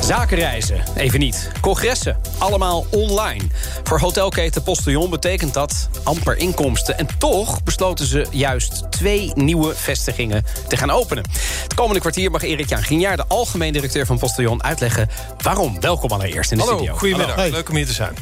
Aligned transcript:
Zakenreizen, 0.00 0.82
even 0.96 1.18
niet. 1.20 1.50
Congressen, 1.60 2.16
allemaal 2.38 2.86
online. 2.90 3.44
Voor 3.84 4.00
hotelketen 4.00 4.62
Postillon 4.62 5.10
betekent 5.10 5.54
dat 5.54 5.88
amper 6.02 6.36
inkomsten. 6.36 6.98
En 6.98 7.06
toch 7.18 7.62
besloten 7.62 8.06
ze 8.06 8.26
juist 8.30 8.90
twee 8.90 9.30
nieuwe 9.34 9.74
vestigingen 9.74 10.44
te 10.68 10.76
gaan 10.76 10.90
openen. 10.90 11.24
Het 11.62 11.74
komende 11.74 12.00
kwartier 12.00 12.30
mag 12.30 12.42
Erik 12.42 12.68
Jan 12.68 12.82
Ginjaar, 12.82 13.16
de 13.16 13.24
algemeen 13.28 13.72
directeur 13.72 14.06
van 14.06 14.18
Postillon, 14.18 14.62
uitleggen 14.64 15.08
waarom. 15.42 15.80
Welkom 15.80 16.10
allereerst 16.10 16.50
in 16.50 16.56
de 16.56 16.62
Hallo, 16.62 16.76
studio. 16.76 16.96
goedemiddag. 16.96 17.34
Hallo. 17.36 17.50
Leuk 17.50 17.68
om 17.68 17.76
hier 17.76 17.86
te 17.86 17.92
zijn. 17.92 18.14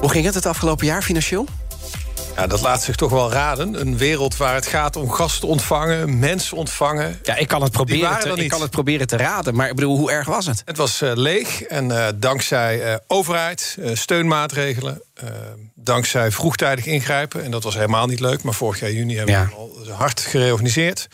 Hoe 0.00 0.10
ging 0.10 0.24
het 0.24 0.34
het 0.34 0.46
afgelopen 0.46 0.86
jaar 0.86 1.02
financieel? 1.02 1.46
Ja, 2.38 2.46
dat 2.46 2.60
laat 2.60 2.82
zich 2.82 2.96
toch 2.96 3.10
wel 3.10 3.32
raden. 3.32 3.80
Een 3.80 3.96
wereld 3.96 4.36
waar 4.36 4.54
het 4.54 4.66
gaat 4.66 4.96
om 4.96 5.10
gasten 5.10 5.48
ontvangen, 5.48 6.18
mensen 6.18 6.56
ontvangen. 6.56 7.18
Ja, 7.22 7.36
ik 7.36 7.48
kan 7.48 7.62
het 7.62 7.72
proberen, 7.72 8.20
te, 8.20 8.42
ik 8.42 8.48
kan 8.48 8.60
het 8.60 8.70
proberen 8.70 9.06
te 9.06 9.16
raden. 9.16 9.54
Maar 9.54 9.68
ik 9.68 9.74
bedoel, 9.74 9.96
hoe 9.96 10.10
erg 10.10 10.26
was 10.26 10.46
het? 10.46 10.62
Het 10.64 10.76
was 10.76 11.00
eh, 11.00 11.10
leeg 11.14 11.62
en 11.62 11.90
eh, 11.90 12.12
dankzij 12.14 12.82
eh, 12.82 12.94
overheid, 13.06 13.78
steunmaatregelen... 13.92 15.02
dankzij 15.74 16.30
vroegtijdig 16.30 16.86
ingrijpen, 16.86 17.44
en 17.44 17.50
dat 17.50 17.62
was 17.62 17.74
helemaal 17.74 18.06
niet 18.06 18.20
leuk... 18.20 18.42
maar 18.42 18.54
vorig 18.54 18.80
jaar 18.80 18.92
juni 18.92 19.16
hebben 19.16 19.34
Ja. 19.34 19.46
we 19.46 19.54
al 19.54 19.94
hard 19.96 20.20
gereorganiseerd... 20.20 21.08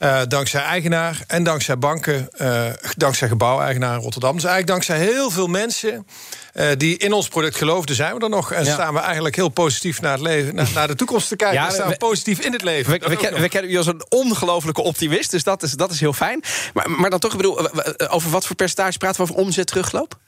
Eh, 0.00 0.20
dankzij 0.28 0.62
eigenaar 0.62 1.18
en 1.26 1.42
dankzij 1.44 1.78
banken, 1.78 2.28
eh, 2.36 2.64
dankzij 2.96 3.28
gebouweigenaar 3.28 3.94
in 3.94 4.00
Rotterdam. 4.02 4.34
Dus 4.34 4.44
eigenlijk 4.44 4.72
dankzij 4.72 5.06
heel 5.06 5.30
veel 5.30 5.46
mensen 5.46 6.06
eh, 6.52 6.66
die 6.76 6.96
in 6.96 7.12
ons 7.12 7.28
product 7.28 7.56
geloofden, 7.56 7.96
zijn 7.96 8.14
we 8.14 8.20
er 8.20 8.28
nog. 8.28 8.52
En 8.52 8.64
Ja. 8.64 8.72
staan 8.72 8.94
we 8.94 9.00
eigenlijk 9.00 9.36
heel 9.36 9.48
positief 9.48 10.00
naar, 10.00 10.12
het 10.12 10.20
leven, 10.20 10.54
naar, 10.54 10.68
naar 10.74 10.86
de 10.86 10.94
toekomst 10.94 11.28
te 11.28 11.36
kijken. 11.36 11.60
Ja, 11.62 11.70
staan 11.70 11.88
we 11.88 11.96
positief 11.96 12.38
in 12.40 12.52
het 12.52 12.62
leven. 12.62 12.92
We, 13.00 13.08
we, 13.08 13.16
ken- 13.16 13.40
we 13.40 13.48
kennen 13.48 13.70
u 13.70 13.76
als 13.76 13.86
een 13.86 14.04
ongelofelijke 14.08 14.82
optimist, 14.82 15.30
dus 15.30 15.42
dat 15.42 15.62
is, 15.62 15.72
dat 15.72 15.90
is 15.90 16.00
heel 16.00 16.12
fijn. 16.12 16.42
Maar, 16.74 16.90
maar 16.90 17.10
dan 17.10 17.18
toch, 17.18 17.30
ik 17.30 17.36
bedoel, 17.36 17.70
over 18.10 18.30
wat 18.30 18.46
voor 18.46 18.56
percentage 18.56 18.98
praten 18.98 19.16
we 19.24 19.30
over 19.30 19.44
omzet 19.44 19.66
terugloop? 19.66 20.18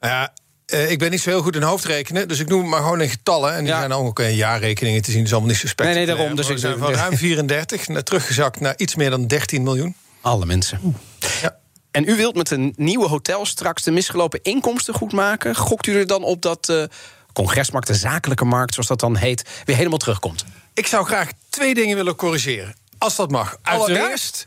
Nou 0.00 0.12
ja, 0.14 0.32
eh, 0.70 0.90
ik 0.90 0.98
ben 0.98 1.10
niet 1.10 1.20
zo 1.20 1.30
heel 1.30 1.42
goed 1.42 1.56
in 1.56 1.62
hoofdrekenen, 1.62 2.28
dus 2.28 2.38
ik 2.38 2.48
noem 2.48 2.60
het 2.60 2.70
maar 2.70 2.80
gewoon 2.80 3.00
in 3.00 3.08
getallen. 3.08 3.52
En 3.54 3.58
die 3.64 3.72
Ja. 3.72 3.78
zijn 3.78 3.92
ook 3.92 4.20
in 4.20 4.34
jaarrekeningen 4.34 5.02
te 5.02 5.10
zien, 5.10 5.22
is 5.24 5.30
allemaal 5.30 5.48
niet 5.48 5.58
zo 5.58 5.62
Nee, 5.64 5.72
spectaculair. 5.72 6.06
nee, 6.06 6.16
daarom, 6.16 6.36
dus 6.36 6.46
Maar 6.46 6.54
we 6.56 6.60
ik- 6.60 6.66
zijn 6.66 6.78
van 6.78 6.92
ruim 7.04 7.16
34 7.16 7.88
naar 7.88 8.02
teruggezakt 8.02 8.60
naar 8.60 8.74
iets 8.76 8.94
meer 8.94 9.10
dan 9.10 9.26
13 9.26 9.62
miljoen. 9.62 9.94
Alle 10.20 10.46
mensen. 10.46 10.96
Ja. 11.42 11.56
En 11.90 12.08
u 12.08 12.16
wilt 12.16 12.34
met 12.36 12.50
een 12.50 12.72
nieuwe 12.76 13.08
hotel 13.08 13.46
straks 13.46 13.82
de 13.82 13.90
misgelopen 13.90 14.42
inkomsten 14.42 14.94
goed 14.94 15.12
maken. 15.12 15.56
Gokt 15.56 15.86
u 15.86 15.96
er 15.96 16.06
dan 16.06 16.22
op 16.22 16.42
dat 16.42 16.64
de 16.64 16.88
congresmarkt, 17.32 17.86
de 17.86 17.94
zakelijke 17.94 18.44
markt, 18.44 18.72
zoals 18.72 18.88
dat 18.88 19.00
dan 19.00 19.16
heet, 19.16 19.48
weer 19.64 19.76
helemaal 19.76 19.98
terugkomt? 19.98 20.44
Ik 20.74 20.86
zou 20.86 21.06
graag 21.06 21.28
twee 21.50 21.74
dingen 21.74 21.96
willen 21.96 22.14
corrigeren. 22.14 22.74
Als 23.00 23.16
dat 23.16 23.30
mag. 23.30 23.56
Allereerst, 23.62 24.46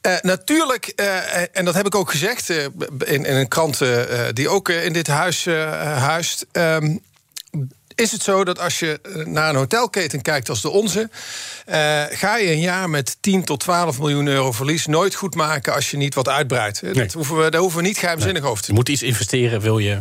eh, 0.00 0.14
natuurlijk, 0.22 0.86
eh, 0.86 1.56
en 1.56 1.64
dat 1.64 1.74
heb 1.74 1.86
ik 1.86 1.94
ook 1.94 2.10
gezegd 2.10 2.50
eh, 2.50 2.64
in, 2.98 3.24
in 3.24 3.36
een 3.36 3.48
krant 3.48 3.80
die 4.32 4.48
ook 4.48 4.68
in 4.68 4.92
dit 4.92 5.06
huis 5.06 5.44
huist. 5.44 6.46
ehm, 6.52 6.96
is 7.94 8.12
het 8.12 8.22
zo 8.22 8.44
dat 8.44 8.58
als 8.58 8.78
je 8.78 9.00
naar 9.26 9.48
een 9.48 9.56
hotelketen 9.56 10.22
kijkt 10.22 10.48
als 10.48 10.60
de 10.60 10.70
onze, 10.70 11.10
ga 12.10 12.36
je 12.36 12.50
een 12.50 12.60
jaar 12.60 12.90
met 12.90 13.16
10 13.20 13.44
tot 13.44 13.60
12 13.60 13.98
miljoen 13.98 14.26
euro 14.26 14.52
verlies 14.52 14.86
nooit 14.86 15.14
goed 15.14 15.34
maken 15.34 15.74
als 15.74 15.90
je 15.90 15.96
niet 15.96 16.14
wat 16.14 16.28
uitbreidt. 16.28 16.94
Dat 16.94 17.12
hoeven 17.12 17.38
we, 17.38 17.50
daar 17.50 17.60
hoeven 17.60 17.80
we 17.80 17.86
niet 17.86 17.98
geheimzinnig 17.98 18.42
over 18.42 18.62
te 18.62 18.70
Je 18.70 18.76
moet 18.76 18.88
iets 18.88 19.02
investeren, 19.02 19.60
wil 19.60 19.78
je. 19.78 19.98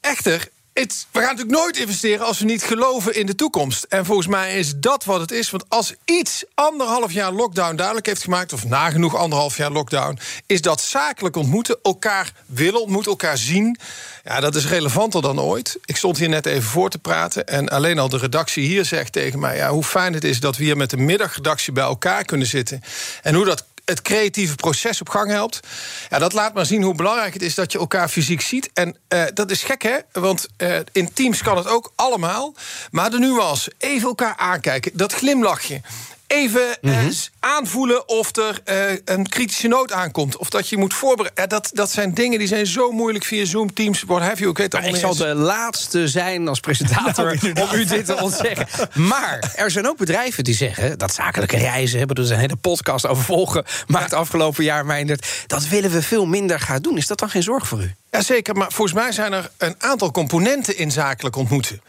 Echter, 0.00 0.48
we 0.86 0.94
gaan 1.12 1.22
natuurlijk 1.22 1.58
nooit 1.58 1.76
investeren 1.76 2.26
als 2.26 2.38
we 2.38 2.44
niet 2.44 2.62
geloven 2.62 3.14
in 3.14 3.26
de 3.26 3.34
toekomst. 3.34 3.84
En 3.84 4.04
volgens 4.04 4.26
mij 4.26 4.58
is 4.58 4.74
dat 4.76 5.04
wat 5.04 5.20
het 5.20 5.30
is. 5.30 5.50
Want 5.50 5.64
als 5.68 5.94
iets 6.04 6.44
anderhalf 6.54 7.12
jaar 7.12 7.32
lockdown 7.32 7.76
duidelijk 7.76 8.06
heeft 8.06 8.22
gemaakt... 8.22 8.52
of 8.52 8.64
nagenoeg 8.64 9.16
anderhalf 9.16 9.56
jaar 9.56 9.70
lockdown... 9.70 10.18
is 10.46 10.62
dat 10.62 10.80
zakelijk 10.80 11.36
ontmoeten, 11.36 11.78
elkaar 11.82 12.32
willen 12.46 12.80
ontmoeten, 12.80 13.10
elkaar 13.10 13.38
zien... 13.38 13.78
ja, 14.24 14.40
dat 14.40 14.54
is 14.54 14.66
relevanter 14.66 15.22
dan 15.22 15.40
ooit. 15.40 15.78
Ik 15.84 15.96
stond 15.96 16.18
hier 16.18 16.28
net 16.28 16.46
even 16.46 16.68
voor 16.68 16.90
te 16.90 16.98
praten... 16.98 17.46
en 17.46 17.68
alleen 17.68 17.98
al 17.98 18.08
de 18.08 18.18
redactie 18.18 18.66
hier 18.66 18.84
zegt 18.84 19.12
tegen 19.12 19.38
mij... 19.38 19.56
Ja, 19.56 19.70
hoe 19.70 19.84
fijn 19.84 20.12
het 20.14 20.24
is 20.24 20.40
dat 20.40 20.56
we 20.56 20.64
hier 20.64 20.76
met 20.76 20.90
de 20.90 20.96
middagredactie 20.96 21.72
bij 21.72 21.84
elkaar 21.84 22.24
kunnen 22.24 22.46
zitten... 22.46 22.82
en 23.22 23.34
hoe 23.34 23.44
dat 23.44 23.64
het 23.88 24.02
creatieve 24.02 24.54
proces 24.54 25.00
op 25.00 25.08
gang 25.08 25.30
helpt. 25.30 25.60
Ja, 26.08 26.18
dat 26.18 26.32
laat 26.32 26.54
maar 26.54 26.66
zien 26.66 26.82
hoe 26.82 26.94
belangrijk 26.94 27.32
het 27.32 27.42
is 27.42 27.54
dat 27.54 27.72
je 27.72 27.78
elkaar 27.78 28.08
fysiek 28.08 28.40
ziet. 28.40 28.70
En 28.72 28.96
eh, 29.08 29.24
dat 29.34 29.50
is 29.50 29.62
gek, 29.62 29.82
hè? 29.82 29.98
Want 30.12 30.46
eh, 30.56 30.78
in 30.92 31.12
teams 31.12 31.42
kan 31.42 31.56
het 31.56 31.66
ook 31.66 31.92
allemaal. 31.94 32.54
Maar 32.90 33.10
de 33.10 33.18
nuance, 33.18 33.72
even 33.78 34.08
elkaar 34.08 34.36
aankijken, 34.36 34.90
dat 34.94 35.12
glimlachje. 35.12 35.80
Even 36.28 36.82
eh, 36.82 36.98
s- 37.10 37.30
aanvoelen 37.40 38.08
of 38.08 38.36
er 38.36 38.60
eh, 38.64 38.96
een 39.04 39.28
kritische 39.28 39.68
noot 39.68 39.92
aankomt. 39.92 40.36
Of 40.36 40.50
dat 40.50 40.68
je 40.68 40.76
moet 40.76 40.94
voorbereiden. 40.94 41.48
Dat, 41.48 41.70
dat 41.72 41.90
zijn 41.90 42.14
dingen 42.14 42.38
die 42.38 42.48
zijn 42.48 42.66
zo 42.66 42.90
moeilijk 42.90 43.24
via 43.24 43.44
Zoom, 43.44 43.74
Teams, 43.74 44.02
what 44.06 44.20
have 44.20 44.36
you. 44.38 44.50
Ik 44.50 44.56
weet 44.58 44.72
het 44.72 44.80
Maar 44.82 44.90
ik 44.90 44.96
zal 44.96 45.14
de 45.16 45.34
laatste 45.34 46.08
zijn 46.08 46.48
als 46.48 46.60
presentator 46.60 47.38
om 47.62 47.68
u 47.74 47.84
dit 47.84 48.04
te 48.06 48.16
ontzeggen. 48.22 48.66
Maar 48.94 49.52
er 49.56 49.70
zijn 49.70 49.88
ook 49.88 49.96
bedrijven 49.96 50.44
die 50.44 50.54
zeggen 50.54 50.98
dat 50.98 51.14
zakelijke 51.14 51.56
reizen 51.56 51.98
hebben 51.98 52.16
er 52.16 52.32
een 52.32 52.38
hele 52.38 52.56
podcast 52.56 53.06
over 53.06 53.24
volgen. 53.24 53.64
Maakt 53.86 54.12
afgelopen 54.12 54.64
jaar 54.64 54.86
mijndert. 54.86 55.26
Dat 55.46 55.68
willen 55.68 55.90
we 55.90 56.02
veel 56.02 56.26
minder 56.26 56.60
gaan 56.60 56.82
doen. 56.82 56.96
Is 56.96 57.06
dat 57.06 57.18
dan 57.18 57.30
geen 57.30 57.42
zorg 57.42 57.68
voor 57.68 57.80
u? 57.82 57.94
Jazeker, 58.10 58.54
maar 58.56 58.72
volgens 58.72 58.96
mij 58.96 59.12
zijn 59.12 59.32
er 59.32 59.50
een 59.58 59.74
aantal 59.78 60.10
componenten 60.10 60.76
in 60.78 60.90
zakelijk 60.90 61.36
ontmoeten. 61.36 61.82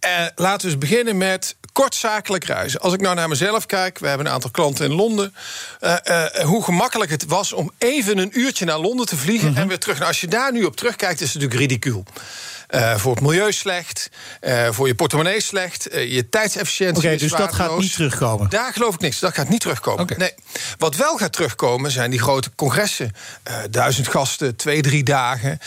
Eh, 0.00 0.10
laten 0.34 0.60
we 0.66 0.72
eens 0.72 0.78
beginnen 0.88 1.16
met 1.16 1.56
kort 1.72 1.94
zakelijk 1.94 2.44
reizen. 2.44 2.80
Als 2.80 2.92
ik 2.94 3.00
nou 3.00 3.14
naar 3.14 3.28
mezelf 3.28 3.66
kijk, 3.66 3.98
we 3.98 4.06
hebben 4.08 4.26
een 4.26 4.32
aantal 4.32 4.50
klanten 4.50 4.84
in 4.84 4.92
Londen. 4.94 5.34
eh, 5.80 5.96
eh, 6.26 6.44
hoe 6.44 6.64
gemakkelijk 6.64 7.10
het 7.10 7.24
was 7.26 7.52
om 7.52 7.70
even 7.78 8.18
een 8.18 8.38
uurtje 8.38 8.64
naar 8.64 8.78
Londen 8.78 9.06
te 9.06 9.16
vliegen 9.16 9.50
Mhm. 9.50 9.60
en 9.60 9.68
weer 9.68 9.78
terug. 9.78 9.96
Nou, 9.96 10.08
als 10.08 10.20
je 10.20 10.28
daar 10.28 10.52
nu 10.52 10.64
op 10.64 10.76
terugkijkt, 10.76 11.20
is 11.20 11.32
het 11.32 11.42
natuurlijk 11.42 11.60
ridicuul. 11.70 12.04
Eh, 12.72 12.96
voor 12.96 13.14
het 13.14 13.24
milieu 13.24 13.52
slecht, 13.52 14.10
eh, 14.40 14.68
voor 14.70 14.86
je 14.86 14.94
portemonnee 14.94 15.40
slecht, 15.40 15.88
eh, 15.88 16.12
je 16.12 16.28
tijdsefficiëntie. 16.28 16.96
Oké, 17.04 17.12
is 17.14 17.20
dus 17.20 17.30
dat 17.30 17.54
gaat 17.54 17.78
niet 17.78 17.92
terugkomen. 17.92 18.50
Daar 18.50 18.72
geloof 18.72 18.94
ik 18.94 19.00
niks. 19.00 19.18
Dat 19.18 19.34
gaat 19.34 19.48
niet 19.48 19.60
terugkomen. 19.60 20.06
Nee. 20.16 20.34
Wat 20.78 20.96
wel 20.96 21.16
gaat 21.16 21.32
terugkomen 21.32 21.90
zijn 21.90 22.10
die 22.10 22.20
grote 22.20 22.50
congressen. 22.54 23.12
Eh, 23.42 23.54
duizend 23.70 24.08
gasten, 24.08 24.56
twee, 24.56 24.82
drie 24.82 25.02
dagen. 25.02 25.58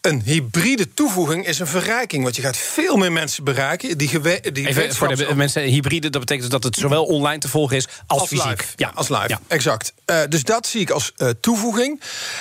Een 0.00 0.22
hybride 0.24 0.94
toevoeging 0.94 1.46
is 1.46 1.58
een 1.58 1.66
verrijking. 1.66 2.22
Want 2.22 2.36
je 2.36 2.42
gaat 2.42 2.56
veel 2.56 2.96
meer 2.96 3.12
mensen 3.12 3.44
bereiken. 3.44 3.98
Die, 3.98 4.08
gewe- 4.08 4.40
die 4.52 4.66
Even 4.66 4.94
voor 4.94 5.16
de 5.16 5.34
mensen 5.34 5.62
hybride, 5.62 6.10
dat 6.10 6.20
betekent 6.20 6.50
dat 6.50 6.62
het 6.62 6.76
zowel 6.76 7.04
online 7.04 7.38
te 7.38 7.48
volgen 7.48 7.76
is 7.76 7.86
als, 8.06 8.20
als 8.20 8.28
fysiek. 8.28 8.46
live. 8.46 8.64
Ja, 8.76 8.90
als 8.94 9.08
live. 9.08 9.28
Ja. 9.28 9.40
Exact. 9.46 9.92
Eh, 10.04 10.20
dus 10.28 10.42
dat 10.42 10.66
zie 10.66 10.80
ik 10.80 10.90
als 10.90 11.12
eh, 11.16 11.28
toevoeging. 11.40 12.00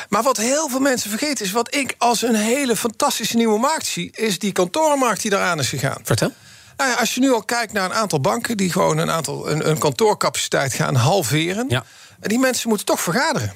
Maar 0.10 0.24
wat 0.24 0.38
heel 0.38 0.70
veel 0.70 0.80
mensen 0.80 1.10
vergeten 1.10 1.46
is... 1.46 1.52
wat 1.52 1.76
ik 1.76 1.96
als 1.98 2.22
een 2.22 2.36
hele 2.36 2.76
fantastische 2.76 3.36
nieuwe 3.38 3.60
markt 3.60 3.86
zie... 3.86 4.07
is 4.12 4.40
die 4.40 4.52
kantorenmarkt 4.52 5.22
die 5.22 5.32
daaraan 5.32 5.60
is 5.60 5.70
gegaan. 5.70 6.00
Vertel. 6.04 6.34
Nou 6.78 6.90
ja, 6.90 6.96
als 6.96 7.14
je 7.14 7.20
nu 7.20 7.32
al 7.32 7.44
kijkt 7.44 7.74
naar 7.74 7.86
een 7.86 7.94
aantal 7.94 8.22
banken... 8.22 8.58
die 8.58 8.72
gewoon 8.72 8.98
een, 8.98 9.12
aantal, 9.12 9.50
een, 9.50 9.70
een 9.70 9.78
kantoorcapaciteit 9.78 10.74
gaan 10.74 10.96
halveren... 10.96 11.66
Ja. 11.70 11.86
en 12.20 12.30
die 12.30 12.40
mensen 12.40 12.70
moeten 12.70 12.86
toch 12.86 13.02
vergaderen. 13.02 13.54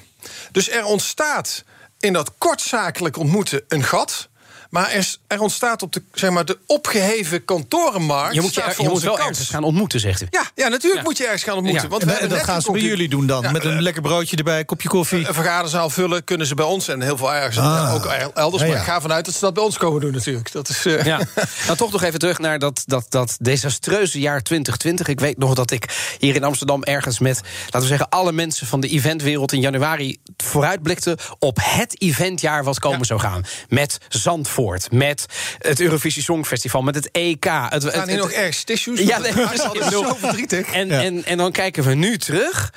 Dus 0.52 0.70
er 0.70 0.84
ontstaat 0.84 1.64
in 1.98 2.12
dat 2.12 2.32
kortzakelijk 2.38 3.16
ontmoeten 3.16 3.64
een 3.68 3.82
gat... 3.82 4.28
maar 4.72 4.90
er, 4.90 5.16
er 5.26 5.40
ontstaat 5.40 5.82
op 5.82 5.92
de, 5.92 6.02
zeg 6.12 6.30
maar, 6.30 6.44
de 6.44 6.58
opgeheven 6.66 7.44
kantorenmarkt... 7.44 8.34
Je 8.34 8.40
moet, 8.40 8.54
je, 8.54 8.62
er- 8.62 8.74
je 8.82 8.88
moet 8.88 9.02
wel 9.02 9.14
kans. 9.16 9.28
ergens 9.28 9.48
gaan 9.48 9.64
ontmoeten, 9.64 10.00
zegt 10.00 10.22
u. 10.22 10.26
Ja, 10.30 10.44
ja, 10.54 10.68
natuurlijk 10.68 10.96
Ja. 10.96 11.02
moet 11.02 11.16
je 11.16 11.24
ergens 11.24 11.42
gaan 11.42 11.54
ontmoeten. 11.56 11.82
Ja. 11.82 11.88
Want 11.88 12.02
En, 12.02 12.18
en 12.20 12.28
dat 12.28 12.42
gaan 12.42 12.62
ze 12.62 12.72
bij 12.72 12.80
jullie 12.80 13.08
doen 13.08 13.26
dan? 13.26 13.42
Ja, 13.42 13.50
met 13.50 13.64
een 13.64 13.76
eh, 13.76 13.80
lekker 13.80 14.02
broodje 14.02 14.36
erbij, 14.36 14.58
een 14.58 14.64
kopje 14.64 14.88
koffie? 14.88 15.28
een 15.28 15.34
vergaderzaal 15.34 15.90
vullen 15.90 16.24
kunnen 16.24 16.46
ze 16.46 16.54
bij 16.54 16.64
ons 16.64 16.88
en 16.88 17.00
heel 17.00 17.16
veel 17.16 17.32
ergens 17.34 17.58
Ah. 17.58 17.94
ook 17.94 18.04
elders. 18.34 18.62
Maar 18.62 18.72
ja. 18.72 18.78
ik 18.78 18.82
ga 18.84 19.00
vanuit 19.00 19.24
dat 19.24 19.34
ze 19.34 19.40
dat 19.40 19.54
bij 19.54 19.62
ons 19.62 19.76
komen 19.78 20.00
doen 20.00 20.12
natuurlijk. 20.12 20.52
Dat 20.52 20.68
is, 20.68 20.86
eh, 20.86 21.04
Ja. 21.04 21.20
Nou, 21.66 21.76
toch 21.76 21.92
nog 21.92 22.02
even 22.02 22.18
terug 22.18 22.38
naar 22.38 22.58
dat, 22.58 22.82
dat, 22.86 23.06
dat 23.08 23.36
desastreuze 23.40 24.20
jaar 24.20 24.42
2020. 24.42 25.08
Ik 25.08 25.20
weet 25.20 25.38
nog 25.38 25.54
dat 25.54 25.70
ik 25.70 26.14
hier 26.18 26.34
in 26.34 26.44
Amsterdam 26.44 26.82
ergens 26.82 27.18
met, 27.18 27.40
laten 27.64 27.80
we 27.80 27.86
zeggen, 27.86 28.08
alle 28.08 28.32
mensen 28.32 28.66
van 28.66 28.80
de 28.80 28.88
eventwereld 28.88 29.52
in 29.52 29.60
januari 29.60 30.18
vooruitblikte 30.36 31.18
op 31.38 31.58
het 31.60 32.00
eventjaar 32.02 32.64
wat 32.64 32.78
komen 32.78 32.98
Ja. 32.98 33.04
zou 33.04 33.20
gaan. 33.20 33.44
Met 33.68 33.98
Zandvoort, 34.08 34.60
met 34.90 35.26
het 35.58 35.80
Eurovisie 35.80 36.22
Songfestival, 36.22 36.82
met 36.82 36.94
het 36.94 37.10
EK. 37.10 37.44
Het, 37.44 37.82
het- 37.82 38.08
hier 38.08 38.16
nog 38.16 38.30
ergens 38.30 38.64
tissues? 38.64 39.00
Ja, 39.00 39.18
nee, 39.18 39.32
is 39.52 39.88
zo 39.90 40.14
verdrietig. 40.18 40.72
En, 40.72 40.88
Ja. 40.88 41.02
en, 41.02 41.24
en 41.24 41.36
dan 41.36 41.52
kijken 41.52 41.84
we 41.84 41.94
nu 41.94 42.18
terug. 42.18 42.72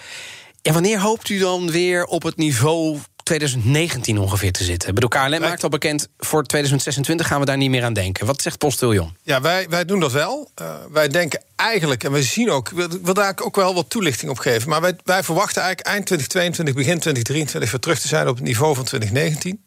En 0.62 0.74
wanneer 0.74 1.00
hoopt 1.00 1.30
u 1.30 1.38
dan 1.40 1.72
weer 1.72 2.06
op 2.06 2.24
het 2.24 2.38
niveau 2.38 2.98
2019 3.24 4.18
ongeveer 4.18 4.52
te 4.52 4.64
zitten. 4.64 4.90
Ik 4.90 4.96
bedoel, 4.96 5.10
KLM 5.10 5.40
maakt 5.42 5.64
al 5.64 5.70
bekend... 5.70 6.08
voor 6.18 6.44
2026 6.44 7.28
gaan 7.28 7.40
we 7.40 7.46
daar 7.46 7.58
niet 7.58 7.70
meer 7.70 7.84
aan 7.84 7.94
denken. 7.94 8.26
Wat 8.26 8.42
zegt 8.42 8.58
Postillon? 8.58 9.18
Ja, 9.24 9.42
wij, 9.42 9.66
wij 9.70 9.86
doen 9.86 10.00
dat 10.00 10.12
wel. 10.12 10.52
Uh, 10.62 10.68
wij 10.92 11.08
denken 11.08 11.44
eigenlijk, 11.56 12.04
en 12.04 12.12
we 12.12 12.24
zien 12.24 12.50
ook... 12.52 12.70
ik 12.72 12.90
wil 13.02 13.14
daar 13.14 13.34
ook 13.44 13.56
wel 13.56 13.74
wat 13.74 13.90
toelichting 13.90 14.32
op 14.32 14.38
geven... 14.40 14.70
maar 14.70 14.82
wij, 14.82 14.96
wij 15.04 15.24
verwachten 15.24 15.62
eigenlijk 15.62 15.88
eind 15.96 16.06
2022, 16.06 16.76
begin 16.76 17.00
2023... 17.00 17.72
weer 17.72 17.80
terug 17.80 18.00
te 18.00 18.08
zijn 18.08 18.28
op 18.28 18.36
het 18.36 18.44
niveau 18.46 18.76
van 18.76 18.84
2019... 18.84 19.64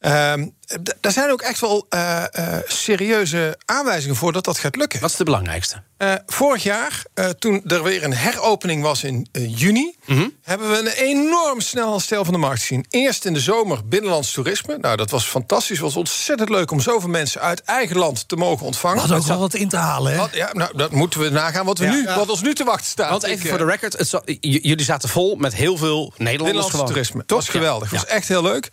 Um, 0.00 0.54
daar 1.00 1.12
zijn 1.12 1.30
ook 1.30 1.42
echt 1.42 1.60
wel 1.60 1.86
uh, 1.90 2.24
uh, 2.38 2.56
serieuze 2.66 3.58
aanwijzingen 3.64 4.16
voor 4.16 4.32
dat 4.32 4.44
dat 4.44 4.58
gaat 4.58 4.76
lukken. 4.76 5.00
Wat 5.00 5.10
is 5.10 5.16
de 5.16 5.24
belangrijkste? 5.24 5.82
Uh, 5.98 6.14
vorig 6.26 6.62
jaar, 6.62 7.02
toen 7.38 7.62
er 7.66 7.82
weer 7.82 8.04
een 8.04 8.14
heropening 8.14 8.82
was 8.82 9.04
in 9.04 9.26
juni, 9.32 9.96
mm 10.06 10.16
-hmm. 10.16 10.32
hebben 10.42 10.70
we 10.70 10.78
een 10.78 10.86
enorm 10.86 11.60
snel 11.60 11.92
herstel 11.92 12.24
van 12.24 12.32
de 12.32 12.38
markt 12.38 12.60
gezien. 12.60 12.86
Eerst 12.88 13.24
in 13.24 13.32
de 13.32 13.40
zomer 13.40 13.88
binnenlands 13.88 14.32
toerisme. 14.32 14.78
Nou, 14.78 14.96
dat 14.96 15.10
was 15.10 15.24
fantastisch. 15.24 15.76
Het 15.76 15.86
was 15.86 15.96
ontzettend 15.96 16.48
leuk 16.48 16.70
om 16.70 16.80
zoveel 16.80 17.08
mensen 17.08 17.40
uit 17.40 17.62
eigen 17.62 17.96
land 17.96 18.28
te 18.28 18.36
mogen 18.36 18.66
ontvangen. 18.66 19.00
Had 19.00 19.12
ook 19.12 19.26
wel 19.26 19.38
wat 19.38 19.54
in 19.54 19.68
te 19.68 19.76
halen, 19.76 20.12
hè? 20.12 20.24
ja, 20.32 20.50
nou, 20.52 20.76
dat 20.76 20.90
moeten 20.90 21.20
we 21.20 21.28
nagaan 21.28 21.66
wat, 21.66 21.78
we 21.78 21.84
ja. 21.84 21.90
nu, 21.90 22.02
ja. 22.02 22.16
wat 22.16 22.28
ons 22.28 22.42
nu 22.42 22.54
te 22.54 22.64
wachten 22.64 22.86
staat. 22.86 23.10
Want 23.10 23.22
even 23.22 23.48
voor 23.48 23.58
de 23.58 23.64
record, 23.64 23.92
het, 23.92 24.38
jullie 24.40 24.84
zaten 24.84 25.08
vol 25.08 25.36
met 25.36 25.54
heel 25.54 25.76
veel 25.76 26.12
Nederlanders 26.16 26.66
gewoon. 26.66 26.86
toerisme. 26.86 27.22
Dat 27.26 27.38
was 27.38 27.48
geweldig. 27.48 27.90
Dat 27.90 28.00
was 28.00 28.10
echt 28.10 28.28
heel 28.28 28.42
leuk. 28.42 28.68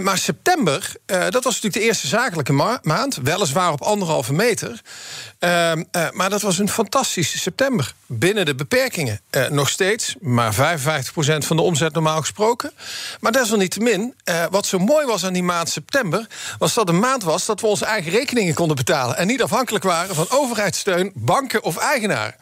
maar 0.00 0.18
september, 0.18 0.92
dat 1.28 1.44
was 1.44 1.54
natuurlijk 1.54 1.74
de 1.74 1.80
eerste 1.80 2.06
zakelijke 2.06 2.52
ma 2.52 2.78
maand. 2.82 3.18
Weliswaar 3.22 3.72
op 3.72 3.82
anderhalve 3.82 4.32
meter. 4.32 4.80
Uh, 5.40 5.72
uh, 5.76 5.82
maar 6.12 6.30
dat 6.30 6.42
was 6.42 6.58
een 6.58 6.68
fantastische 6.68 7.38
september. 7.38 7.92
Binnen 8.06 8.44
de 8.44 8.54
beperkingen. 8.54 9.20
Uh, 9.30 9.48
nog 9.48 9.68
steeds, 9.68 10.14
maar 10.20 10.54
55% 10.54 10.56
van 11.38 11.56
de 11.56 11.62
omzet 11.62 11.92
normaal 11.92 12.20
gesproken. 12.20 12.72
Maar 13.20 13.32
desalniettemin, 13.32 14.14
wat 14.50 14.66
zo 14.66 14.78
mooi 14.78 15.06
was 15.06 15.24
aan 15.24 15.32
die 15.32 15.42
maand 15.42 15.68
september... 15.68 16.26
was 16.58 16.74
dat 16.74 16.88
een 16.88 16.98
maand 16.98 17.22
was 17.22 17.46
dat 17.46 17.60
we 17.60 17.66
onze 17.66 17.84
eigen 17.84 18.10
rekeningen 18.10 18.54
konden 18.54 18.76
betalen. 18.76 19.16
En 19.16 19.26
niet 19.26 19.42
afhankelijk 19.42 19.84
waren 19.84 20.14
van 20.14 20.26
overheidssteun, 20.28 21.12
banken 21.14 21.62
of 21.62 21.76
eigenaren. 21.76 22.34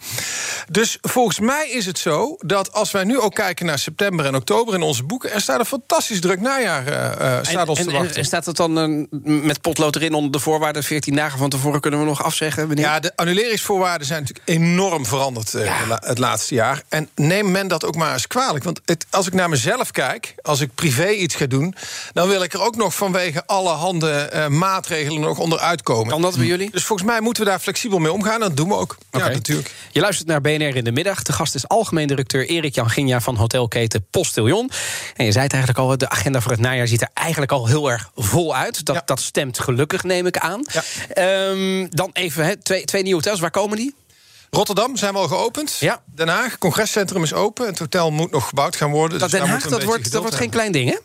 Dus 0.70 0.98
volgens 1.00 1.38
mij 1.38 1.68
is 1.70 1.86
het 1.86 1.98
zo 1.98 2.36
dat 2.38 2.72
als 2.72 2.90
wij 2.90 3.04
nu 3.04 3.20
ook 3.20 3.34
kijken 3.34 3.66
naar 3.66 3.78
september 3.78 4.26
en 4.26 4.34
oktober 4.34 4.74
in 4.74 4.82
onze 4.82 5.04
boeken... 5.04 5.32
er 5.32 5.40
staat 5.40 5.58
een 5.58 5.66
fantastisch 5.66 6.20
druk 6.20 6.40
najaar 6.40 6.82
staat 7.46 7.68
ons 7.68 7.78
en, 7.78 7.84
te 7.84 7.92
wachten. 7.92 8.16
En 8.16 8.24
staat 8.24 8.46
het 8.46 8.56
dan 8.56 8.67
met 9.22 9.60
potlood 9.60 9.96
erin 9.96 10.14
onder 10.14 10.30
de 10.30 10.38
voorwaarden... 10.38 10.82
14 10.84 11.14
dagen 11.14 11.38
van 11.38 11.50
tevoren 11.50 11.80
kunnen 11.80 12.00
we 12.00 12.06
nog 12.06 12.22
afzeggen? 12.22 12.68
Meneer? 12.68 12.84
Ja, 12.84 13.00
de 13.00 13.12
annuleringsvoorwaarden 13.16 14.06
zijn 14.06 14.20
natuurlijk 14.20 14.48
enorm 14.48 15.06
veranderd 15.06 15.54
uh, 15.54 15.64
ja. 15.64 15.98
het 16.00 16.18
laatste 16.18 16.54
jaar. 16.54 16.82
En 16.88 17.08
neem 17.14 17.50
men 17.50 17.68
dat 17.68 17.84
ook 17.84 17.96
maar 17.96 18.12
eens 18.12 18.26
kwalijk. 18.26 18.64
Want 18.64 18.80
het, 18.84 19.06
als 19.10 19.26
ik 19.26 19.32
naar 19.32 19.48
mezelf 19.48 19.90
kijk, 19.90 20.34
als 20.42 20.60
ik 20.60 20.74
privé 20.74 21.08
iets 21.08 21.34
ga 21.34 21.46
doen... 21.46 21.74
dan 22.12 22.28
wil 22.28 22.42
ik 22.42 22.52
er 22.52 22.62
ook 22.62 22.76
nog 22.76 22.94
vanwege 22.94 23.42
alle 23.46 23.70
handen 23.70 24.36
uh, 24.36 24.46
maatregelen 24.46 25.20
nog 25.20 25.38
onderuit 25.38 25.82
komen. 25.82 26.08
Kan 26.08 26.22
dat 26.22 26.36
bij 26.36 26.46
jullie? 26.46 26.70
Dus 26.70 26.84
volgens 26.84 27.08
mij 27.08 27.20
moeten 27.20 27.44
we 27.44 27.50
daar 27.50 27.58
flexibel 27.58 27.98
mee 27.98 28.12
omgaan. 28.12 28.40
Dat 28.40 28.56
doen 28.56 28.68
we 28.68 28.74
ook. 28.74 28.96
Okay. 29.10 29.28
Ja, 29.28 29.34
natuurlijk. 29.34 29.74
Je 29.92 30.00
luistert 30.00 30.28
naar 30.28 30.40
BNR 30.40 30.76
in 30.76 30.84
de 30.84 30.92
middag. 30.92 31.22
De 31.22 31.32
gast 31.32 31.54
is 31.54 31.68
algemeen 31.68 32.06
directeur 32.06 32.46
Erik 32.46 32.74
Jan 32.74 32.90
Ginja 32.90 33.20
van 33.20 33.36
hotelketen 33.36 34.06
Postillon. 34.10 34.70
En 35.16 35.24
je 35.24 35.32
zei 35.32 35.44
het 35.44 35.52
eigenlijk 35.52 35.82
al, 35.82 35.98
de 35.98 36.08
agenda 36.08 36.40
voor 36.40 36.50
het 36.50 36.60
najaar 36.60 36.86
ziet 36.86 37.02
er 37.02 37.10
eigenlijk 37.14 37.52
al 37.52 37.66
heel 37.66 37.90
erg 37.90 38.10
vol 38.14 38.56
uit. 38.56 38.57
Dat, 38.64 38.94
ja. 38.94 39.02
dat 39.04 39.20
stemt 39.20 39.58
gelukkig, 39.58 40.02
neem 40.02 40.26
ik 40.26 40.38
aan. 40.38 40.64
Ja. 41.14 41.48
Um, 41.50 41.90
dan 41.90 42.10
even, 42.12 42.44
he, 42.44 42.56
twee, 42.56 42.84
twee 42.84 43.02
nieuwe 43.02 43.16
hotels. 43.22 43.40
Waar 43.40 43.50
komen 43.50 43.76
die? 43.76 43.94
Rotterdam 44.50 44.96
zijn 44.96 45.12
we 45.12 45.18
al 45.18 45.28
geopend. 45.28 45.76
Ja. 45.78 46.02
Den 46.14 46.28
Haag, 46.28 46.58
congrescentrum 46.58 47.22
is 47.22 47.32
open. 47.32 47.66
Het 47.66 47.78
hotel 47.78 48.10
moet 48.10 48.30
nog 48.30 48.48
gebouwd 48.48 48.76
gaan 48.76 48.90
worden. 48.90 49.18
Dat 49.18 49.30
dus 49.30 49.40
Den 49.40 49.48
Haag, 49.48 49.68
dat 49.68 49.82
wordt, 49.82 50.12
dat 50.12 50.20
wordt 50.20 50.36
geen 50.36 50.50
klein 50.50 50.72
ding, 50.72 50.90
hè? 50.90 50.96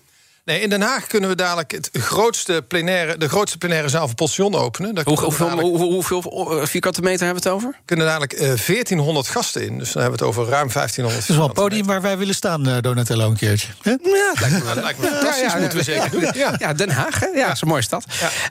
Nee, 0.46 0.62
in 0.62 0.70
Den 0.70 0.82
Haag 0.82 1.08
kunnen 1.08 1.30
we 1.30 1.36
dadelijk 1.36 1.72
het 1.72 1.90
grootste 1.94 2.66
plenaire, 2.68 3.18
de 3.18 3.30
grootste 3.30 3.58
plenaire 3.58 3.90
zaal 3.90 4.06
van 4.06 4.16
Postillon 4.16 4.56
openen. 4.56 4.96
Daar 4.96 5.06
hoeveel, 5.06 5.48
dadelijk, 5.48 5.68
hoeveel, 5.68 6.22
vierkante 6.66 7.02
meter 7.02 7.26
hebben 7.26 7.44
we 7.44 7.50
het 7.50 7.58
over? 7.58 7.74
Er 7.74 7.82
kunnen 7.86 8.06
dadelijk 8.06 8.34
uh, 8.34 8.40
1400 8.40 9.28
gasten 9.28 9.62
in. 9.62 9.78
Dus 9.78 9.92
dan 9.92 10.02
hebben 10.02 10.20
we 10.20 10.26
het 10.26 10.36
over 10.36 10.52
ruim 10.52 10.70
1500. 10.74 11.22
Het 11.22 11.30
is 11.30 11.36
wel 11.36 11.48
een 11.48 11.54
podium 11.54 11.86
waar 11.86 12.02
wij 12.02 12.18
willen 12.18 12.36
staan, 12.36 12.68
uh, 12.68 12.78
Donatello, 12.82 13.30
een 13.30 13.38
keertje. 13.38 13.68
He? 13.82 13.92
Ja, 13.92 14.34
dat 14.34 14.40
lijkt 14.40 14.66
me, 14.66 14.74
dat 14.74 14.84
lijkt 14.84 15.00
me 15.00 15.08
fantastisch. 15.08 15.42
Ja, 15.42 15.54
ja, 15.54 15.60
moeten 15.60 15.78
we 15.78 15.84
zeker 15.84 16.10
doen. 16.10 16.30
Ja. 16.34 16.56
ja, 16.58 16.74
Den 16.74 16.90
Haag, 16.90 17.20
hè? 17.20 17.28
Ja, 17.28 17.46
dat 17.46 17.56
is 17.56 17.62
een 17.62 17.68
mooie 17.68 17.82
stad. 17.82 18.06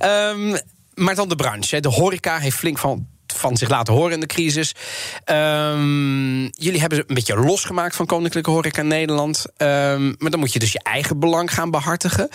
Um, 0.05 0.57
maar 0.95 1.15
dan 1.15 1.29
de 1.29 1.37
branche. 1.37 1.81
De 1.81 1.89
horeca 1.89 2.39
heeft 2.39 2.57
flink 2.57 2.79
van 2.79 3.07
van 3.43 3.57
zich 3.57 3.69
laten 3.69 3.95
horen 3.95 4.13
in 4.13 4.21
de 4.21 4.27
crisis. 4.27 4.75
Um, 5.27 6.43
jullie 6.43 6.81
hebben 6.81 6.99
ze 6.99 7.05
een 7.07 7.15
beetje 7.15 7.37
losgemaakt 7.37 7.97
van 7.97 8.07
Koninklijke 8.07 8.51
Horeca 8.51 8.83
Nederland. 8.83 9.45
Um, 9.57 10.15
maar 10.19 10.31
dan 10.31 10.41
moet 10.41 10.53
je 10.53 10.59
dus 10.59 10.73
je 10.73 10.83
eigen 10.83 11.19
belang 11.19 11.55
gaan 11.55 11.71
behartigen. 11.71 12.29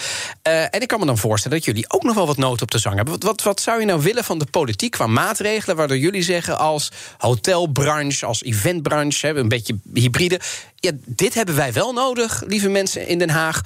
Uh, 0.47 0.61
en 0.61 0.81
ik 0.81 0.87
kan 0.87 0.99
me 0.99 1.05
dan 1.05 1.17
voorstellen 1.17 1.57
dat 1.57 1.65
jullie 1.65 1.85
ook 1.89 2.03
nog 2.03 2.15
wel 2.15 2.27
wat 2.27 2.37
nood 2.37 2.61
op 2.61 2.71
de 2.71 2.77
zang 2.77 2.95
hebben. 2.95 3.13
Wat, 3.13 3.23
wat, 3.23 3.43
wat 3.43 3.61
zou 3.61 3.79
je 3.79 3.85
nou 3.85 4.01
willen 4.01 4.23
van 4.23 4.37
de 4.37 4.45
politiek 4.45 4.91
qua 4.91 5.07
maatregelen... 5.07 5.75
waardoor 5.75 5.97
jullie 5.97 6.23
zeggen 6.23 6.57
als 6.57 6.91
hotelbranche, 7.17 8.25
als 8.25 8.43
eventbranche... 8.43 9.27
een 9.27 9.49
beetje 9.49 9.77
hybride, 9.93 10.39
ja, 10.75 10.91
dit 11.05 11.33
hebben 11.33 11.55
wij 11.55 11.73
wel 11.73 11.93
nodig, 11.93 12.43
lieve 12.47 12.69
mensen 12.69 13.07
in 13.07 13.17
Den 13.17 13.29
Haag... 13.29 13.61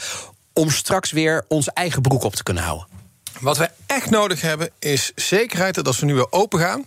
om 0.53 0.69
straks 0.69 1.11
weer 1.11 1.45
onze 1.47 1.71
eigen 1.73 2.01
broek 2.01 2.23
op 2.23 2.35
te 2.35 2.43
kunnen 2.43 2.63
houden. 2.63 3.00
Wat 3.41 3.57
we 3.57 3.69
echt 3.85 4.09
nodig 4.09 4.41
hebben 4.41 4.69
is 4.79 5.11
zekerheid 5.15 5.75
dat 5.75 5.87
als 5.87 5.99
we 5.99 6.05
nu 6.05 6.13
weer 6.13 6.31
open 6.31 6.59
gaan. 6.59 6.85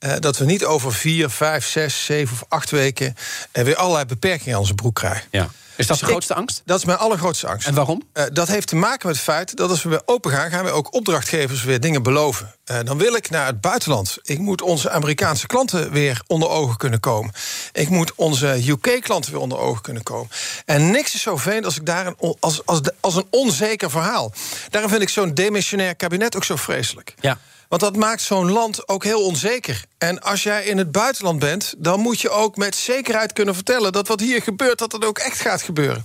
Uh, 0.00 0.14
dat 0.18 0.38
we 0.38 0.44
niet 0.44 0.64
over 0.64 0.92
vier, 0.92 1.30
vijf, 1.30 1.66
zes, 1.66 2.04
zeven 2.04 2.34
of 2.34 2.44
acht 2.48 2.70
weken. 2.70 3.16
Weer 3.52 3.76
allerlei 3.76 4.04
beperkingen 4.04 4.54
aan 4.54 4.60
onze 4.60 4.74
broek 4.74 4.94
krijgen. 4.94 5.28
Ja. 5.30 5.48
Is 5.82 5.88
dat 5.88 5.98
de 5.98 6.04
grootste 6.04 6.34
angst? 6.34 6.62
Dat 6.64 6.78
is 6.78 6.84
mijn 6.84 6.98
allergrootste 6.98 7.46
angst. 7.46 7.66
En 7.66 7.74
waarom? 7.74 8.02
Uh, 8.14 8.24
dat 8.32 8.48
heeft 8.48 8.66
te 8.66 8.76
maken 8.76 9.06
met 9.06 9.16
het 9.16 9.24
feit 9.24 9.56
dat 9.56 9.70
als 9.70 9.82
we 9.82 9.88
weer 9.88 10.02
open 10.04 10.30
gaan, 10.30 10.50
gaan 10.50 10.64
we 10.64 10.70
ook 10.70 10.94
opdrachtgevers 10.94 11.64
weer 11.64 11.80
dingen 11.80 12.02
beloven. 12.02 12.54
Uh, 12.70 12.78
dan 12.84 12.98
wil 12.98 13.14
ik 13.14 13.30
naar 13.30 13.46
het 13.46 13.60
buitenland. 13.60 14.18
Ik 14.22 14.38
moet 14.38 14.62
onze 14.62 14.90
Amerikaanse 14.90 15.46
klanten 15.46 15.92
weer 15.92 16.22
onder 16.26 16.48
ogen 16.48 16.76
kunnen 16.76 17.00
komen. 17.00 17.32
Ik 17.72 17.88
moet 17.88 18.12
onze 18.14 18.68
UK-klanten 18.68 19.32
weer 19.32 19.40
onder 19.40 19.58
ogen 19.58 19.82
kunnen 19.82 20.02
komen. 20.02 20.30
En 20.64 20.90
niks 20.90 21.14
is 21.14 21.22
zo 21.22 21.36
vreemd 21.36 21.64
als 21.64 21.76
ik 21.76 21.86
daar 21.86 22.06
een, 22.06 22.36
als, 22.40 22.66
als, 22.66 22.82
de, 22.82 22.94
als 23.00 23.16
een 23.16 23.26
onzeker 23.30 23.90
verhaal. 23.90 24.32
Daarom 24.68 24.90
vind 24.90 25.02
ik 25.02 25.08
zo'n 25.08 25.34
demissionair 25.34 25.96
kabinet 25.96 26.36
ook 26.36 26.44
zo 26.44 26.56
vreselijk. 26.56 27.14
Ja. 27.20 27.38
Want 27.68 27.84
dat 27.84 27.96
maakt 27.96 28.22
zo'n 28.22 28.50
land 28.50 28.88
ook 28.88 29.04
heel 29.04 29.24
onzeker. 29.24 29.84
En 30.02 30.20
als 30.20 30.42
jij 30.42 30.64
in 30.64 30.78
het 30.78 30.92
buitenland 30.92 31.38
bent, 31.38 31.74
dan 31.78 32.00
moet 32.00 32.20
je 32.20 32.30
ook 32.30 32.56
met 32.56 32.74
zekerheid 32.74 33.32
kunnen 33.32 33.54
vertellen 33.54 33.92
dat 33.92 34.08
wat 34.08 34.20
hier 34.20 34.42
gebeurt, 34.42 34.78
dat 34.78 34.90
dat 34.90 35.04
ook 35.04 35.18
echt 35.18 35.40
gaat 35.40 35.62
gebeuren. 35.62 36.04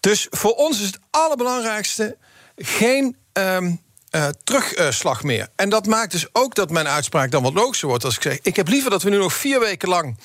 Dus 0.00 0.26
voor 0.30 0.54
ons 0.54 0.80
is 0.80 0.86
het 0.86 0.98
allerbelangrijkste 1.10 2.16
geen. 2.56 3.16
Um, 3.32 3.80
uh, 4.12 4.28
terugslag 4.44 5.22
meer. 5.22 5.48
En 5.56 5.68
dat 5.68 5.86
maakt 5.86 6.12
dus 6.12 6.26
ook 6.32 6.54
dat 6.54 6.70
mijn 6.70 6.88
uitspraak 6.88 7.30
dan 7.30 7.42
wat 7.42 7.54
logischer 7.54 7.88
wordt 7.88 8.04
als 8.04 8.16
ik 8.16 8.22
zeg: 8.22 8.38
ik 8.42 8.56
heb 8.56 8.68
liever 8.68 8.90
dat 8.90 9.02
we 9.02 9.10
nu 9.10 9.16
nog 9.16 9.32
vier 9.32 9.60
weken 9.60 9.88
lang 9.88 10.16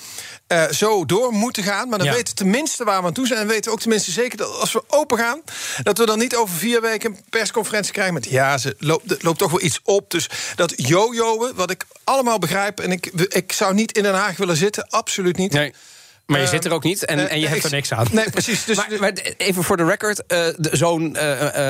uh, 0.48 0.70
zo 0.70 1.06
door 1.06 1.32
moeten 1.34 1.64
gaan. 1.64 1.90
Maar 1.90 1.98
dan 1.98 2.08
ja. 2.08 2.14
weten 2.14 2.36
we 2.36 2.44
tenminste 2.44 2.84
waar 2.84 3.02
we 3.02 3.08
aan 3.08 3.14
toe 3.14 3.28
zijn. 3.28 3.40
En 3.40 3.48
weten 3.48 3.64
we 3.64 3.72
ook 3.72 3.80
tenminste 3.80 4.12
zeker 4.12 4.38
dat 4.38 4.60
als 4.60 4.72
we 4.72 4.84
open 4.88 5.18
gaan, 5.18 5.42
dat 5.84 5.98
we 5.98 6.06
dan 6.06 6.20
niet 6.20 6.36
over 6.36 6.56
vier 6.56 6.82
weken 6.82 7.12
een 7.12 7.20
persconferentie 7.30 7.94
krijgen 7.94 8.14
met 8.14 8.30
ja, 8.30 8.58
ze 8.58 8.76
loopt, 8.80 9.24
loopt 9.24 9.40
toch 9.40 9.52
wel 9.52 9.62
iets 9.62 9.80
op. 9.84 10.12
Dus 10.12 10.30
dat 10.56 10.74
jojoen, 10.76 11.52
wat 11.56 11.72
ik 11.72 11.86
allemaal 12.04 12.40
begrijp. 12.40 12.80
En 12.80 12.92
ik, 12.92 13.06
ik 13.28 13.52
zou 13.52 13.74
niet 13.74 13.98
in 13.98 14.04
Den 14.04 14.14
Haag 14.14 14.38
willen 14.38 14.58
zitten, 14.58 14.90
absoluut 14.90 15.38
niet. 15.38 15.52
Nee. 15.52 15.74
Maar 16.28 16.40
je 16.40 16.46
uh, 16.46 16.52
zit 16.52 16.66
er 16.66 16.72
ook 16.72 16.84
niet 16.84 17.06
en, 17.06 17.18
uh, 17.18 17.32
en 17.32 17.40
je 17.40 17.46
uh, 17.46 17.52
hebt 17.52 17.64
er 17.64 17.72
niks 17.72 17.94
aan. 17.94 18.08
Nee, 18.12 18.30
precies. 18.30 18.66
Dus, 18.66 18.78
maar, 18.78 18.88
maar, 19.00 19.12
even 19.38 19.64
voor 19.64 19.78
de 19.78 19.86
record, 19.86 20.24
zo'n 20.72 21.18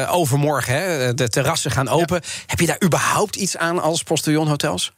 overmorgen, 0.08 0.74
hè, 0.74 1.14
de 1.14 1.30
terrassen 1.30 1.72
gaan 1.72 1.88
open. 1.88 2.20
Ja. 2.24 2.30
Heb 2.46 2.60
je 2.60 2.66
daar 2.66 2.84
überhaupt 2.84 3.36
iets 3.36 3.58
aan 3.58 3.82
als 3.82 4.04
postillon 4.04 4.48
hotels? 4.48 4.94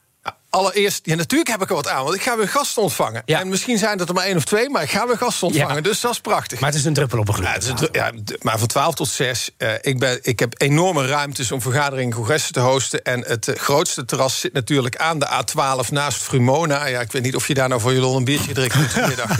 Allereerst, 0.49 0.99
ja, 1.03 1.15
natuurlijk 1.15 1.49
heb 1.49 1.61
ik 1.61 1.69
er 1.69 1.75
wat 1.75 1.87
aan, 1.87 2.03
want 2.03 2.15
ik 2.15 2.21
ga 2.21 2.37
weer 2.37 2.47
gasten 2.47 2.81
ontvangen. 2.81 3.21
Ja. 3.25 3.39
En 3.39 3.49
misschien 3.49 3.77
zijn 3.77 3.97
dat 3.97 4.07
er 4.07 4.13
maar 4.13 4.25
één 4.25 4.37
of 4.37 4.43
twee, 4.43 4.69
maar 4.69 4.83
ik 4.83 4.89
ga 4.89 5.07
weer 5.07 5.17
gasten 5.17 5.47
ontvangen. 5.47 5.75
Ja. 5.75 5.81
Dus 5.81 6.01
dat 6.01 6.11
is 6.11 6.19
prachtig. 6.19 6.59
Maar 6.59 6.69
het 6.69 6.79
is 6.79 6.85
een 6.85 6.93
druppel 6.93 7.19
op 7.19 7.27
een 7.27 7.33
gloed. 7.33 7.79
Ja, 7.79 7.87
ja, 7.91 8.11
maar 8.41 8.59
van 8.59 8.67
12 8.67 8.95
tot 8.95 9.07
6. 9.07 9.49
Uh, 9.57 9.71
ik, 9.81 9.99
ben, 9.99 10.19
ik 10.21 10.39
heb 10.39 10.53
enorme 10.57 11.07
ruimtes 11.07 11.51
om 11.51 11.61
vergaderingen 11.61 12.11
en 12.11 12.17
congressen 12.17 12.53
te 12.53 12.59
hosten. 12.59 13.03
En 13.03 13.23
het 13.25 13.47
uh, 13.47 13.55
grootste 13.55 14.05
terras 14.05 14.39
zit 14.39 14.53
natuurlijk 14.53 14.97
aan 14.97 15.19
de 15.19 15.27
A12 15.27 15.89
naast 15.89 16.21
Frumona. 16.21 16.85
Ja, 16.85 16.99
ik 16.99 17.11
weet 17.11 17.23
niet 17.23 17.35
of 17.35 17.47
je 17.47 17.53
daar 17.53 17.69
nou 17.69 17.81
voor 17.81 17.93
je 17.93 17.99
lol 17.99 18.17
een 18.17 18.23
biertje 18.23 18.53
drinkt 18.53 18.75
vanmiddag. 18.93 19.39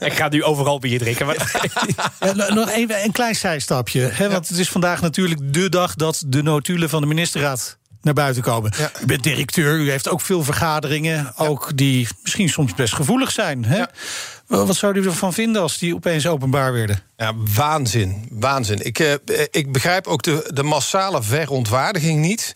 ik 0.00 0.12
ga 0.12 0.28
nu 0.28 0.44
overal 0.44 0.78
bier 0.78 0.98
drinken. 0.98 1.26
Maar... 1.26 1.36
nog 2.54 2.70
even 2.70 3.04
een 3.04 3.12
klein 3.12 3.34
zijstapje. 3.34 4.00
Hè, 4.00 4.30
want 4.30 4.48
het 4.48 4.58
is 4.58 4.68
vandaag 4.68 5.00
natuurlijk 5.00 5.52
de 5.52 5.68
dag 5.68 5.94
dat 5.94 6.22
de 6.26 6.42
notulen 6.42 6.88
van 6.88 7.00
de 7.00 7.06
ministerraad 7.06 7.77
naar 8.02 8.14
buiten 8.14 8.42
komen. 8.42 8.72
Ja. 8.78 8.90
U 9.02 9.06
bent 9.06 9.22
directeur, 9.22 9.78
u 9.78 9.90
heeft 9.90 10.08
ook 10.08 10.20
veel 10.20 10.44
vergaderingen, 10.44 11.32
ook 11.36 11.76
die 11.76 12.08
misschien 12.22 12.48
soms 12.48 12.74
best 12.74 12.94
gevoelig 12.94 13.30
zijn. 13.30 13.64
Hè? 13.64 13.82
Ja. 14.48 14.64
Wat 14.64 14.76
zou 14.76 14.98
u 14.98 15.06
ervan 15.06 15.32
vinden 15.32 15.62
als 15.62 15.78
die 15.78 15.94
opeens 15.94 16.26
openbaar 16.26 16.72
werden? 16.72 17.02
Ja, 17.16 17.32
waanzin. 17.54 18.28
Waanzin. 18.30 18.84
Ik, 18.86 18.98
uh, 18.98 19.12
ik 19.50 19.72
begrijp 19.72 20.06
ook 20.06 20.22
de, 20.22 20.50
de 20.54 20.62
massale 20.62 21.22
verontwaardiging 21.22 22.20
niet. 22.20 22.52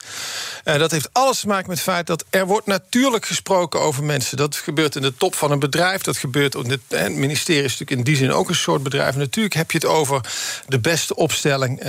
Dat 0.64 0.90
heeft 0.90 1.08
alles 1.12 1.40
te 1.40 1.46
maken 1.46 1.68
met 1.68 1.76
het 1.76 1.86
feit 1.86 2.06
dat 2.06 2.24
er 2.30 2.46
wordt 2.46 2.66
natuurlijk 2.66 3.26
gesproken 3.26 3.80
over 3.80 4.04
mensen. 4.04 4.36
Dat 4.36 4.56
gebeurt 4.56 4.96
in 4.96 5.02
de 5.02 5.14
top 5.14 5.34
van 5.34 5.50
een 5.50 5.58
bedrijf. 5.58 6.02
Dat 6.02 6.16
gebeurt 6.16 6.54
in 6.54 6.70
het, 6.70 6.80
het 6.88 7.12
ministerie 7.12 7.62
is 7.62 7.70
natuurlijk 7.70 7.98
in 7.98 8.04
die 8.04 8.16
zin 8.16 8.32
ook 8.32 8.48
een 8.48 8.54
soort 8.54 8.82
bedrijf. 8.82 9.16
Natuurlijk 9.16 9.54
heb 9.54 9.70
je 9.70 9.78
het 9.78 9.86
over 9.86 10.20
de 10.66 10.80
beste 10.80 11.14
opstelling. 11.14 11.82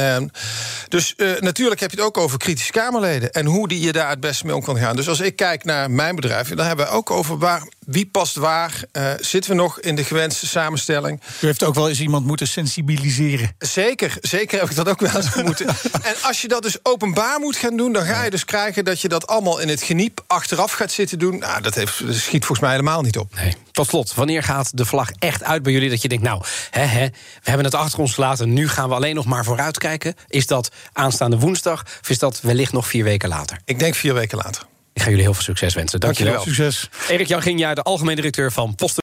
Dus 0.90 1.16
natuurlijk 1.40 1.80
heb 1.80 1.92
je 1.92 1.98
het 1.98 2.06
ook 2.06 2.18
over 2.18 2.38
kritische 2.38 2.72
Kamerleden. 2.72 3.32
En 3.32 3.46
hoe 3.46 3.68
die 3.68 3.80
je 3.80 3.92
daar 3.92 4.10
het 4.10 4.20
beste 4.20 4.46
mee 4.46 4.56
om 4.56 4.64
kan 4.64 4.78
gaan. 4.78 4.96
Dus 4.96 5.08
als 5.08 5.20
ik 5.20 5.36
kijk 5.36 5.64
naar 5.64 5.92
mijn 5.92 6.16
bedrijf, 6.16 6.50
dan 6.50 6.66
hebben 6.66 6.86
we 6.86 6.92
ook 6.92 7.12
over 7.12 7.38
waar, 7.38 7.68
wie 7.86 8.06
past 8.06 8.36
waar. 8.36 8.84
zitten 9.20 9.52
we 9.52 9.58
nog 9.58 9.80
in 9.80 9.96
de 9.96 10.04
gewenste 10.04 10.48
samenstelling? 10.48 11.22
U 11.42 11.46
heeft 11.46 11.64
ook 11.64 11.76
wel 11.76 11.90
eens 11.90 12.00
iemand 12.00 12.26
moeten 12.26 12.48
sensibiliseren. 12.48 13.56
Zeker, 13.60 14.18
zeker 14.22 14.60
heb 14.60 14.70
ik 14.70 14.76
dat 14.76 14.90
ook 14.90 15.00
wel 15.00 15.16
eens 15.16 15.36
moeten. 15.44 15.68
en 16.04 16.16
als 16.22 16.42
je 16.42 16.48
dat 16.48 16.62
dus 16.62 16.78
openbaar 16.84 17.40
moet 17.40 17.56
gaan 17.56 17.78
doen, 17.78 17.94
dan 17.94 18.06
ga 18.06 18.24
je 18.24 18.30
dus 18.30 18.46
krijgen 18.46 18.86
dat 18.86 19.02
je 19.02 19.08
dat 19.08 19.28
allemaal 19.28 19.60
in 19.60 19.68
het 19.68 19.82
geniep 19.82 20.24
achteraf 20.28 20.72
gaat 20.72 20.92
zitten 20.92 21.20
doen. 21.20 21.38
Nou, 21.38 21.62
dat, 21.62 21.76
heeft, 21.76 22.08
dat 22.08 22.16
schiet 22.16 22.46
volgens 22.46 22.60
mij 22.60 22.70
helemaal 22.70 23.02
niet 23.02 23.18
op. 23.18 23.36
Nee. 23.36 23.56
Tot 23.72 23.88
slot, 23.88 24.14
wanneer 24.14 24.44
gaat 24.44 24.78
de 24.78 24.86
vlag 24.86 25.10
echt 25.20 25.44
uit 25.44 25.64
bij 25.64 25.72
jullie 25.72 25.90
dat 25.90 26.02
je 26.02 26.08
denkt, 26.08 26.24
nou, 26.24 26.44
hè, 26.70 26.82
hè, 26.82 27.08
we 27.08 27.50
hebben 27.50 27.66
het 27.66 27.76
achter 27.76 28.00
ons 28.00 28.14
gelaten, 28.14 28.54
nu 28.54 28.70
gaan 28.70 28.90
we 28.90 28.96
alleen 28.96 29.16
nog 29.16 29.26
maar 29.26 29.44
vooruitkijken? 29.44 30.16
Is 30.28 30.48
dat 30.48 30.72
aanstaande 30.94 31.40
woensdag 31.40 31.84
of 32.02 32.10
is 32.10 32.20
dat 32.20 32.42
wellicht 32.42 32.72
nog 32.72 32.88
vier 32.88 33.04
weken 33.04 33.30
later? 33.30 33.60
Ik 33.66 33.80
denk 33.80 33.96
vier 33.96 34.14
weken 34.14 34.38
later. 34.38 34.66
Ik 34.94 35.02
ga 35.02 35.10
jullie 35.10 35.24
heel 35.24 35.34
veel 35.34 35.44
succes 35.44 35.74
wensen. 35.74 36.00
Dankjewel. 36.00 36.34
Dankjewel. 36.34 36.72
Succes. 36.72 37.10
Erik 37.10 37.28
Jan 37.28 37.42
Ginja, 37.42 37.74
de 37.74 37.82
algemeen 37.82 38.16
directeur 38.16 38.52
van 38.52 38.76
Posten. 38.76 39.02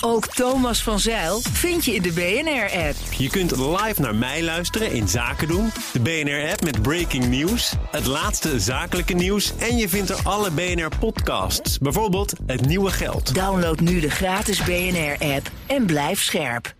Ook 0.00 0.26
Thomas 0.26 0.82
van 0.82 1.00
Zeil 1.00 1.40
vind 1.40 1.84
je 1.84 1.94
in 1.94 2.02
de 2.02 2.12
BNR-app. 2.12 2.96
Je 3.18 3.28
kunt 3.28 3.56
live 3.56 4.00
naar 4.00 4.14
mij 4.14 4.42
luisteren 4.42 4.92
in 4.92 5.08
Zaken 5.08 5.48
doen. 5.48 5.70
De 5.92 6.00
BNR-app 6.00 6.64
met 6.64 6.82
breaking 6.82 7.26
news, 7.26 7.72
het 7.90 8.06
laatste 8.06 8.60
zakelijke 8.60 9.14
nieuws... 9.14 9.52
en 9.58 9.76
je 9.76 9.88
vindt 9.88 10.10
er 10.10 10.18
alle 10.22 10.50
BNR-podcasts, 10.50 11.78
bijvoorbeeld 11.78 12.32
Het 12.46 12.66
Nieuwe 12.66 12.90
Geld. 12.90 13.34
Download 13.34 13.80
nu 13.80 14.00
de 14.00 14.10
gratis 14.10 14.62
BNR-app 14.62 15.50
en 15.66 15.86
blijf 15.86 16.22
scherp. 16.22 16.74